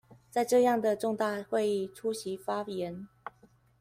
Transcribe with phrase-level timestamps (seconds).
[0.31, 3.07] 在這樣的重大會議出席發言